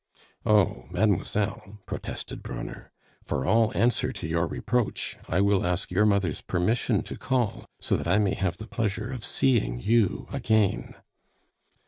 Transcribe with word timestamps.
"On! 0.47 0.87
mademoiselle!" 0.91 1.77
protested 1.85 2.41
Brunner. 2.41 2.91
"For 3.21 3.45
all 3.45 3.71
answer 3.77 4.11
to 4.11 4.27
your 4.27 4.47
reproach, 4.47 5.15
I 5.29 5.41
will 5.41 5.63
ask 5.63 5.91
your 5.91 6.07
mother's 6.07 6.41
permission 6.41 7.03
to 7.03 7.15
call, 7.15 7.65
so 7.79 7.97
that 7.97 8.07
I 8.07 8.17
may 8.17 8.33
have 8.33 8.57
the 8.57 8.65
pleasure 8.65 9.11
of 9.11 9.23
seeing 9.23 9.77
you 9.79 10.27
again." 10.31 10.95